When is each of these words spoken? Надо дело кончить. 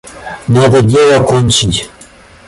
Надо 0.47 0.81
дело 0.81 1.23
кончить. 1.23 1.87